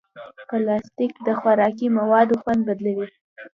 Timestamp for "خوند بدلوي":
2.41-3.07